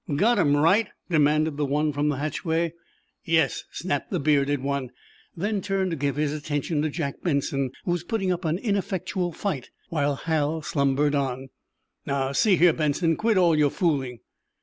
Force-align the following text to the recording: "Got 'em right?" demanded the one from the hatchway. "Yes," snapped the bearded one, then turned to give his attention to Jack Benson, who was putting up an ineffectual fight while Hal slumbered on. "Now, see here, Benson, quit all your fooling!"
"Got 0.15 0.39
'em 0.39 0.57
right?" 0.57 0.87
demanded 1.11 1.57
the 1.57 1.65
one 1.67 1.93
from 1.93 2.09
the 2.09 2.15
hatchway. 2.15 2.73
"Yes," 3.23 3.65
snapped 3.71 4.09
the 4.09 4.19
bearded 4.19 4.63
one, 4.63 4.89
then 5.37 5.61
turned 5.61 5.91
to 5.91 5.95
give 5.95 6.15
his 6.15 6.33
attention 6.33 6.81
to 6.81 6.89
Jack 6.89 7.21
Benson, 7.21 7.69
who 7.85 7.91
was 7.91 8.03
putting 8.03 8.31
up 8.31 8.43
an 8.43 8.57
ineffectual 8.57 9.31
fight 9.31 9.69
while 9.89 10.15
Hal 10.15 10.63
slumbered 10.63 11.13
on. 11.13 11.49
"Now, 12.07 12.31
see 12.31 12.55
here, 12.55 12.73
Benson, 12.73 13.15
quit 13.15 13.37
all 13.37 13.55
your 13.55 13.69
fooling!" 13.69 14.21